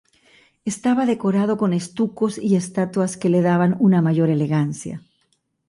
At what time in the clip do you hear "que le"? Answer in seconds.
3.17-3.43